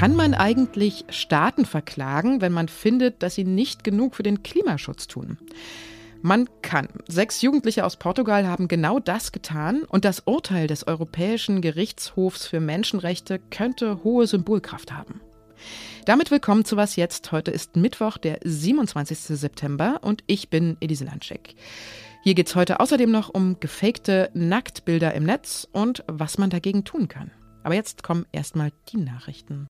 [0.00, 5.08] Kann man eigentlich Staaten verklagen, wenn man findet, dass sie nicht genug für den Klimaschutz
[5.08, 5.36] tun?
[6.22, 6.88] Man kann.
[7.06, 12.60] Sechs Jugendliche aus Portugal haben genau das getan und das Urteil des Europäischen Gerichtshofs für
[12.60, 15.20] Menschenrechte könnte hohe Symbolkraft haben.
[16.06, 17.30] Damit willkommen zu Was Jetzt.
[17.30, 19.18] Heute ist Mittwoch, der 27.
[19.18, 21.56] September und ich bin Elise Landschek.
[22.24, 26.84] Hier geht es heute außerdem noch um gefakte Nacktbilder im Netz und was man dagegen
[26.84, 27.32] tun kann.
[27.64, 29.66] Aber jetzt kommen erstmal die Nachrichten.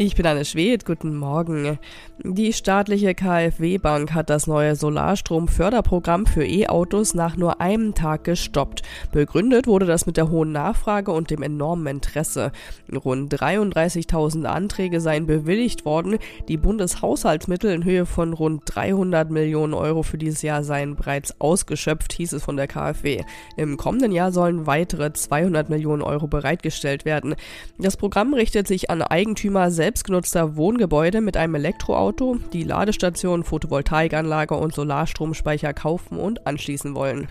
[0.00, 1.76] Ich bin Anne Schwed, guten Morgen.
[2.22, 8.82] Die staatliche KfW-Bank hat das neue Solarstrom-Förderprogramm für E-Autos nach nur einem Tag gestoppt.
[9.10, 12.52] Begründet wurde das mit der hohen Nachfrage und dem enormen Interesse.
[12.92, 16.18] Rund 33.000 Anträge seien bewilligt worden.
[16.46, 22.12] Die Bundeshaushaltsmittel in Höhe von rund 300 Millionen Euro für dieses Jahr seien bereits ausgeschöpft,
[22.12, 23.24] hieß es von der KfW.
[23.56, 27.34] Im kommenden Jahr sollen weitere 200 Millionen Euro bereitgestellt werden.
[27.78, 34.54] Das Programm richtet sich an Eigentümer selbst selbstgenutzter Wohngebäude mit einem Elektroauto, die Ladestation, Photovoltaikanlage
[34.54, 37.28] und Solarstromspeicher kaufen und anschließen wollen.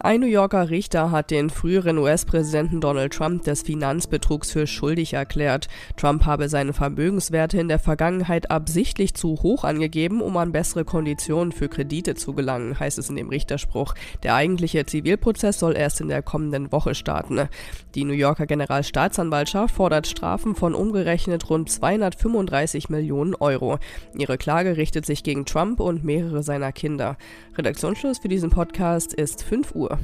[0.00, 5.66] Ein New Yorker Richter hat den früheren US-Präsidenten Donald Trump des Finanzbetrugs für schuldig erklärt.
[5.96, 11.50] Trump habe seine Vermögenswerte in der Vergangenheit absichtlich zu hoch angegeben, um an bessere Konditionen
[11.50, 13.94] für Kredite zu gelangen, heißt es in dem Richterspruch.
[14.22, 17.48] Der eigentliche Zivilprozess soll erst in der kommenden Woche starten.
[17.96, 23.78] Die New Yorker Generalstaatsanwaltschaft fordert Strafen von umgerechnet rund 235 Millionen Euro.
[24.16, 27.16] Ihre Klage richtet sich gegen Trump und mehrere seiner Kinder.
[27.56, 29.87] Redaktionsschluss für diesen Podcast ist 5 Uhr.
[29.88, 29.98] Uhr.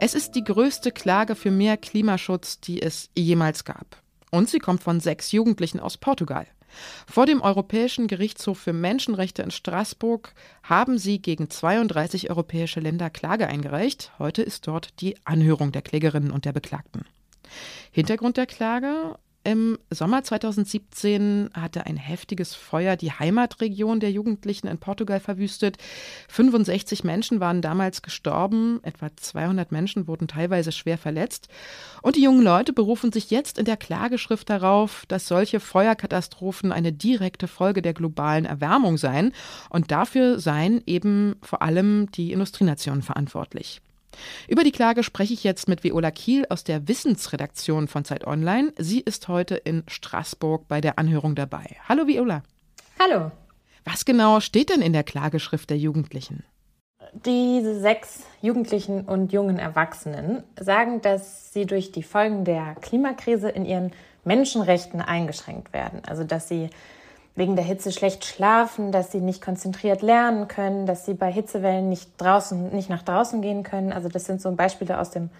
[0.00, 4.02] Es ist die größte Klage für mehr Klimaschutz, die es jemals gab.
[4.30, 6.46] Und sie kommt von sechs Jugendlichen aus Portugal.
[7.06, 13.46] Vor dem Europäischen Gerichtshof für Menschenrechte in Straßburg haben sie gegen 32 europäische Länder Klage
[13.46, 14.10] eingereicht.
[14.18, 17.04] Heute ist dort die Anhörung der Klägerinnen und der Beklagten.
[17.90, 24.78] Hintergrund der Klage im Sommer 2017 hatte ein heftiges Feuer die Heimatregion der Jugendlichen in
[24.78, 25.78] Portugal verwüstet.
[26.28, 31.48] 65 Menschen waren damals gestorben, etwa 200 Menschen wurden teilweise schwer verletzt.
[32.02, 36.92] Und die jungen Leute berufen sich jetzt in der Klageschrift darauf, dass solche Feuerkatastrophen eine
[36.92, 39.32] direkte Folge der globalen Erwärmung seien.
[39.70, 43.80] Und dafür seien eben vor allem die Industrienationen verantwortlich.
[44.48, 48.72] Über die Klage spreche ich jetzt mit Viola Kiel aus der Wissensredaktion von Zeit Online.
[48.78, 51.76] Sie ist heute in Straßburg bei der Anhörung dabei.
[51.88, 52.42] Hallo Viola.
[52.98, 53.30] Hallo.
[53.84, 56.44] Was genau steht denn in der Klageschrift der Jugendlichen?
[57.26, 63.64] Diese sechs Jugendlichen und jungen Erwachsenen sagen, dass sie durch die Folgen der Klimakrise in
[63.64, 63.92] ihren
[64.24, 66.02] Menschenrechten eingeschränkt werden.
[66.06, 66.70] Also dass sie
[67.34, 71.88] wegen der Hitze schlecht schlafen, dass sie nicht konzentriert lernen können, dass sie bei Hitzewellen
[71.88, 73.92] nicht draußen, nicht nach draußen gehen können.
[73.92, 75.30] Also das sind so Beispiele aus dem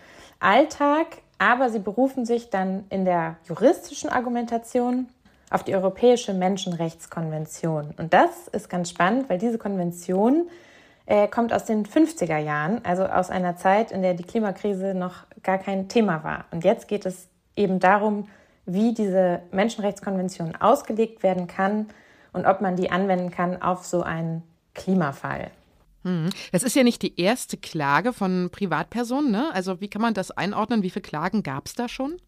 [0.40, 1.06] Alltag.
[1.38, 5.08] Aber sie berufen sich dann in der juristischen Argumentation
[5.50, 7.94] auf die Europäische Menschenrechtskonvention.
[7.98, 10.48] Und das ist ganz spannend, weil diese Konvention
[11.04, 15.24] äh, kommt aus den 50er Jahren, also aus einer Zeit, in der die Klimakrise noch
[15.42, 16.44] gar kein Thema war.
[16.52, 18.28] Und jetzt geht es eben darum,
[18.66, 21.86] wie diese Menschenrechtskonvention ausgelegt werden kann
[22.32, 24.42] und ob man die anwenden kann auf so einen
[24.74, 25.50] Klimafall.
[26.04, 26.30] Hm.
[26.50, 29.30] Das ist ja nicht die erste Klage von Privatpersonen.
[29.30, 29.50] Ne?
[29.52, 30.82] Also wie kann man das einordnen?
[30.82, 32.20] Wie viele Klagen gab es da schon?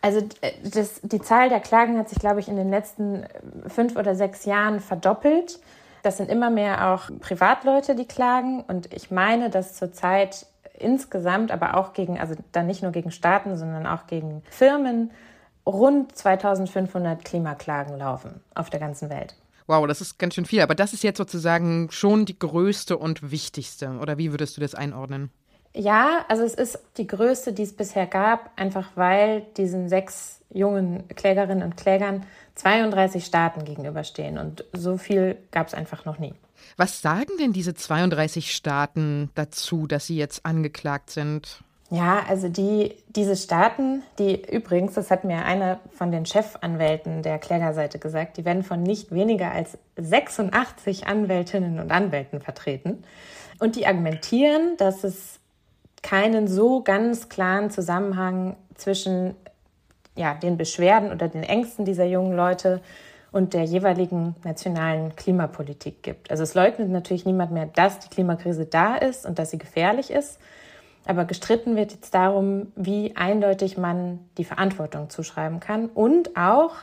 [0.00, 3.28] Also äh, das, die Zahl der Klagen hat sich, glaube ich, in den letzten äh,
[3.66, 5.58] fünf oder sechs Jahren verdoppelt.
[6.02, 8.62] Das sind immer mehr auch Privatleute, die klagen.
[8.62, 10.46] Und ich meine, dass zurzeit
[10.78, 15.10] insgesamt, aber auch gegen, also dann nicht nur gegen Staaten, sondern auch gegen Firmen,
[15.68, 19.36] rund 2500 Klimaklagen laufen auf der ganzen Welt.
[19.66, 20.62] Wow, das ist ganz schön viel.
[20.62, 23.98] Aber das ist jetzt sozusagen schon die größte und wichtigste.
[24.00, 25.30] Oder wie würdest du das einordnen?
[25.74, 31.06] Ja, also es ist die größte, die es bisher gab, einfach weil diesen sechs jungen
[31.08, 32.24] Klägerinnen und Klägern
[32.54, 34.38] 32 Staaten gegenüberstehen.
[34.38, 36.32] Und so viel gab es einfach noch nie.
[36.78, 41.62] Was sagen denn diese 32 Staaten dazu, dass sie jetzt angeklagt sind?
[41.90, 47.38] Ja, also die, diese Staaten, die übrigens, das hat mir einer von den Chefanwälten der
[47.38, 53.04] Klägerseite gesagt, die werden von nicht weniger als 86 Anwältinnen und Anwälten vertreten.
[53.58, 55.40] Und die argumentieren, dass es
[56.02, 59.34] keinen so ganz klaren Zusammenhang zwischen
[60.14, 62.82] ja, den Beschwerden oder den Ängsten dieser jungen Leute
[63.32, 66.30] und der jeweiligen nationalen Klimapolitik gibt.
[66.30, 70.10] Also es leugnet natürlich niemand mehr, dass die Klimakrise da ist und dass sie gefährlich
[70.10, 70.38] ist.
[71.08, 76.74] Aber gestritten wird jetzt darum, wie eindeutig man die Verantwortung zuschreiben kann und auch,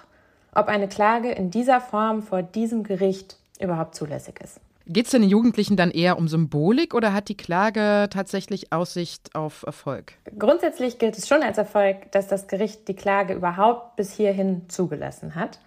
[0.56, 4.60] ob eine Klage in dieser Form vor diesem Gericht überhaupt zulässig ist.
[4.88, 9.62] Geht es den Jugendlichen dann eher um Symbolik oder hat die Klage tatsächlich Aussicht auf
[9.62, 10.14] Erfolg?
[10.40, 15.36] Grundsätzlich gilt es schon als Erfolg, dass das Gericht die Klage überhaupt bis hierhin zugelassen
[15.36, 15.60] hat.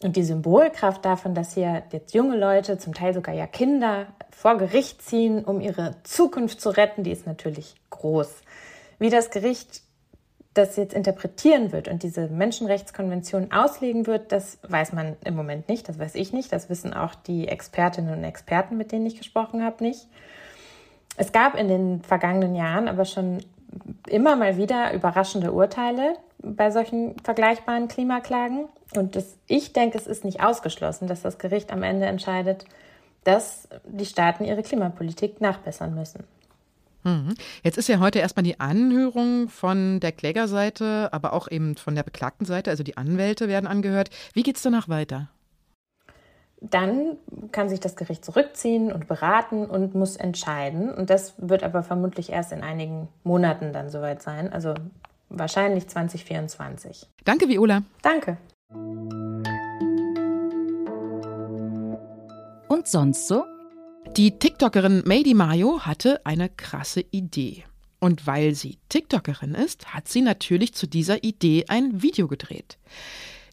[0.00, 4.58] Und die Symbolkraft davon, dass hier jetzt junge Leute, zum Teil sogar ja Kinder, vor
[4.58, 8.42] Gericht ziehen, um ihre Zukunft zu retten, die ist natürlich groß.
[8.98, 9.82] Wie das Gericht
[10.54, 15.88] das jetzt interpretieren wird und diese Menschenrechtskonvention auslegen wird, das weiß man im Moment nicht,
[15.88, 19.64] das weiß ich nicht, das wissen auch die Expertinnen und Experten, mit denen ich gesprochen
[19.64, 20.06] habe, nicht.
[21.16, 23.38] Es gab in den vergangenen Jahren aber schon
[24.08, 28.66] immer mal wieder überraschende Urteile bei solchen vergleichbaren Klimaklagen.
[28.94, 32.64] Und das, ich denke, es ist nicht ausgeschlossen, dass das Gericht am Ende entscheidet,
[33.24, 36.24] dass die Staaten ihre Klimapolitik nachbessern müssen.
[37.04, 37.34] Mhm.
[37.62, 42.02] Jetzt ist ja heute erstmal die Anhörung von der Klägerseite, aber auch eben von der
[42.02, 44.10] beklagten Seite, also die Anwälte werden angehört.
[44.32, 45.28] Wie geht es danach weiter?
[46.60, 47.18] Dann
[47.52, 50.90] kann sich das Gericht zurückziehen und beraten und muss entscheiden.
[50.90, 54.74] Und das wird aber vermutlich erst in einigen Monaten dann soweit sein, also
[55.28, 57.06] wahrscheinlich 2024.
[57.24, 57.82] Danke, Viola.
[58.00, 58.38] Danke.
[62.74, 63.44] Und sonst so?
[64.16, 67.62] Die TikTokerin Mady Mayo hatte eine krasse Idee.
[68.00, 72.78] Und weil sie TikTokerin ist, hat sie natürlich zu dieser Idee ein Video gedreht.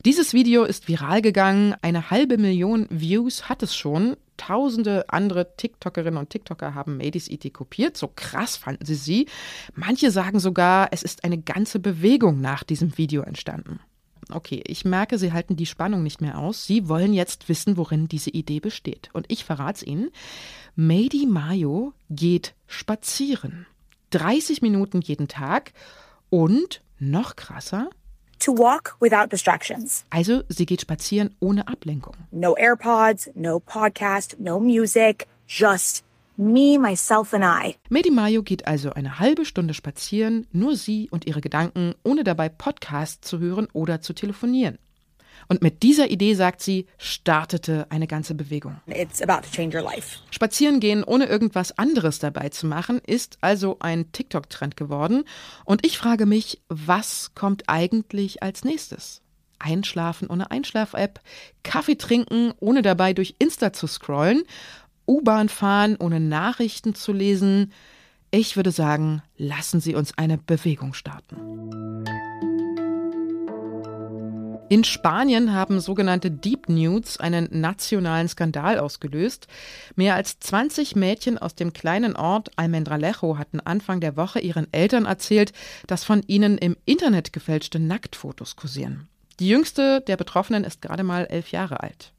[0.06, 4.18] Dieses Video ist viral gegangen, eine halbe Million Views hat es schon.
[4.38, 7.98] Tausende andere TikTokerinnen und TikToker haben Madys Idee kopiert.
[7.98, 9.28] So krass fanden sie sie.
[9.76, 13.82] Manche sagen sogar, es ist eine ganze Bewegung nach diesem Video entstanden.
[14.34, 16.66] Okay, ich merke, Sie halten die Spannung nicht mehr aus.
[16.66, 19.10] Sie wollen jetzt wissen, worin diese Idee besteht.
[19.14, 20.12] Und ich verrate es Ihnen.
[20.76, 23.68] Mady Mayo geht spazieren.
[24.12, 25.74] 30 Minuten jeden Tag
[26.30, 27.90] und noch krasser.
[28.40, 30.04] To walk without distractions.
[30.10, 32.16] Also, sie geht spazieren ohne Ablenkung.
[32.32, 36.04] No AirPods, no podcast, no music, just
[36.42, 37.76] Me, myself and I.
[37.90, 42.50] Medi Mayo geht also eine halbe Stunde spazieren, nur sie und ihre Gedanken, ohne dabei
[42.50, 44.80] Podcasts zu hören oder zu telefonieren.
[45.50, 48.78] Und mit dieser Idee, sagt sie, startete eine ganze Bewegung.
[48.88, 50.18] It's about to change your life.
[50.32, 55.26] Spazieren gehen, ohne irgendwas anderes dabei zu machen, ist also ein TikTok-Trend geworden.
[55.64, 59.22] Und ich frage mich, was kommt eigentlich als nächstes?
[59.60, 61.20] Einschlafen ohne Einschlaf-App,
[61.62, 64.42] Kaffee trinken, ohne dabei durch Insta zu scrollen
[65.12, 67.74] U-Bahn fahren, ohne Nachrichten zu lesen.
[68.32, 72.06] Ich würde sagen, lassen Sie uns eine Bewegung starten.
[74.70, 79.48] In Spanien haben sogenannte Deep Nudes einen nationalen Skandal ausgelöst.
[79.98, 85.04] Mehr als 20 Mädchen aus dem kleinen Ort Almendralejo hatten Anfang der Woche ihren Eltern
[85.04, 85.52] erzählt,
[85.88, 89.10] dass von ihnen im Internet gefälschte Nacktfotos kursieren.
[89.42, 92.14] Die jüngste der Betroffenen ist gerade mal elf Jahre alt.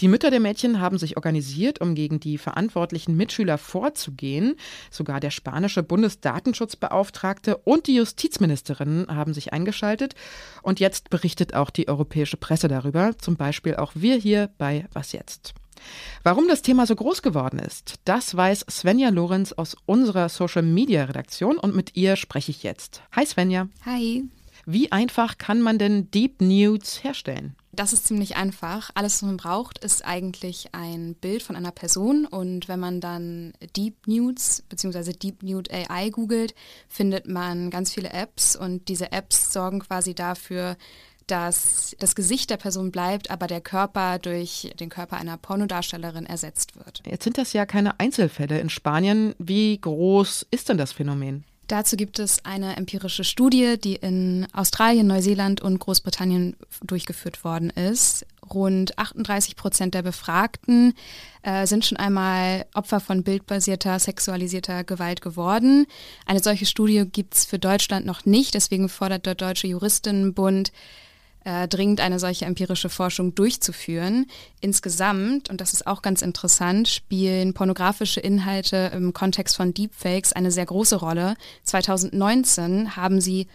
[0.00, 4.56] Die Mütter der Mädchen haben sich organisiert, um gegen die verantwortlichen Mitschüler vorzugehen.
[4.90, 10.14] Sogar der spanische Bundesdatenschutzbeauftragte und die Justizministerin haben sich eingeschaltet.
[10.62, 15.12] Und jetzt berichtet auch die europäische Presse darüber, zum Beispiel auch wir hier bei Was
[15.12, 15.54] jetzt.
[16.22, 21.04] Warum das Thema so groß geworden ist, das weiß Svenja Lorenz aus unserer Social Media
[21.04, 23.02] Redaktion und mit ihr spreche ich jetzt.
[23.12, 23.68] Hi Svenja.
[23.84, 24.24] Hi.
[24.64, 27.54] Wie einfach kann man denn Deep Nudes herstellen?
[27.76, 28.90] Das ist ziemlich einfach.
[28.94, 33.52] Alles, was man braucht, ist eigentlich ein Bild von einer Person und wenn man dann
[33.76, 35.12] Deep Nudes bzw.
[35.12, 36.54] Deep Nude AI googelt,
[36.88, 40.76] findet man ganz viele Apps und diese Apps sorgen quasi dafür,
[41.26, 46.76] dass das Gesicht der Person bleibt, aber der Körper durch den Körper einer Pornodarstellerin ersetzt
[46.76, 47.02] wird.
[47.04, 49.34] Jetzt sind das ja keine Einzelfälle in Spanien.
[49.38, 51.44] Wie groß ist denn das Phänomen?
[51.66, 58.24] Dazu gibt es eine empirische Studie, die in Australien, Neuseeland und Großbritannien durchgeführt worden ist.
[58.54, 60.94] Rund 38 Prozent der Befragten
[61.42, 65.86] äh, sind schon einmal Opfer von bildbasierter, sexualisierter Gewalt geworden.
[66.24, 68.54] Eine solche Studie gibt es für Deutschland noch nicht.
[68.54, 70.70] Deswegen fordert der Deutsche Juristinnenbund
[71.46, 74.26] äh, dringend eine solche empirische Forschung durchzuführen.
[74.60, 80.50] Insgesamt, und das ist auch ganz interessant, spielen pornografische Inhalte im Kontext von Deepfakes eine
[80.50, 81.36] sehr große Rolle.
[81.62, 83.46] 2019 haben sie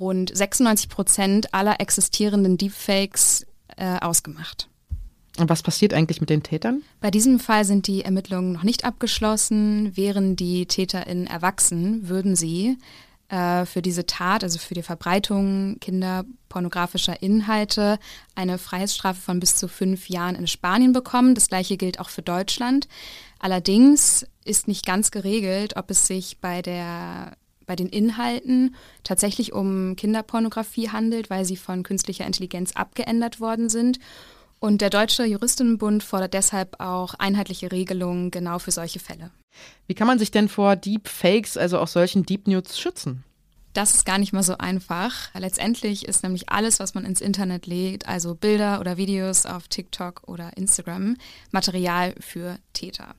[0.00, 4.68] rund 96 Prozent aller existierenden Deepfakes äh, ausgemacht.
[5.38, 6.82] Und was passiert eigentlich mit den Tätern?
[7.00, 9.96] Bei diesem Fall sind die Ermittlungen noch nicht abgeschlossen.
[9.96, 12.78] Wären die TäterInnen erwachsen, würden sie
[13.28, 17.98] äh, für diese Tat, also für die Verbreitung kinderpornografischer Inhalte,
[18.34, 21.34] eine Freiheitsstrafe von bis zu fünf Jahren in Spanien bekommen.
[21.34, 22.88] Das gleiche gilt auch für Deutschland.
[23.38, 29.94] Allerdings ist nicht ganz geregelt, ob es sich bei der bei den Inhalten tatsächlich um
[29.94, 33.98] Kinderpornografie handelt, weil sie von künstlicher Intelligenz abgeändert worden sind
[34.60, 39.30] Und der Deutsche Juristinnenbund fordert deshalb auch einheitliche Regelungen genau für solche Fälle.
[39.86, 43.24] Wie kann man sich denn vor Deepfakes, also auch solchen Deep News, schützen?
[43.72, 45.32] Das ist gar nicht mal so einfach.
[45.34, 50.22] Letztendlich ist nämlich alles, was man ins Internet legt, also Bilder oder Videos auf TikTok
[50.26, 51.16] oder Instagram,
[51.52, 53.14] Material für Täter.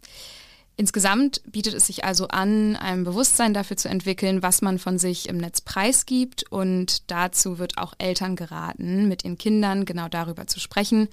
[0.80, 5.28] Insgesamt bietet es sich also an, ein Bewusstsein dafür zu entwickeln, was man von sich
[5.28, 6.50] im Netz preisgibt.
[6.54, 11.10] Und dazu wird auch Eltern geraten, mit ihren Kindern genau darüber zu sprechen.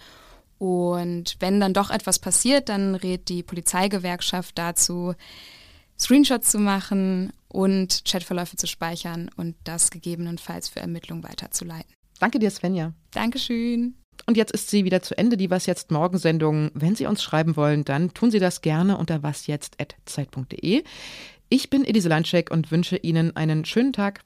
[0.58, 5.14] Und wenn dann doch etwas passiert, dann rät die Polizeigewerkschaft dazu,
[5.98, 11.92] Screenshots zu machen und Chatverläufe zu speichern und das gegebenenfalls für Ermittlungen weiterzuleiten.
[12.20, 12.92] Danke dir, Svenja.
[13.10, 13.96] Dankeschön.
[14.24, 16.70] Und jetzt ist sie wieder zu Ende, die Was jetzt Morgensendung.
[16.74, 20.82] Wenn Sie uns schreiben wollen, dann tun Sie das gerne unter wasjetzt.zeit.de.
[21.48, 24.20] Ich bin Elise Landschek und wünsche Ihnen einen schönen Tag.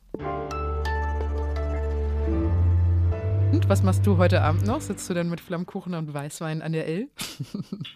[3.52, 4.80] Und was machst du heute Abend noch?
[4.80, 7.08] Sitzt du denn mit Flammkuchen und Weißwein an der L?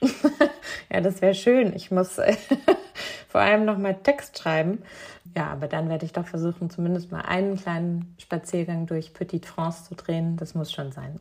[0.93, 1.75] ja, das wäre schön.
[1.75, 2.19] Ich muss
[3.29, 4.83] vor allem noch mal Text schreiben.
[5.37, 9.85] Ja, aber dann werde ich doch versuchen, zumindest mal einen kleinen Spaziergang durch Petite France
[9.85, 10.37] zu drehen.
[10.37, 11.21] Das muss schon sein.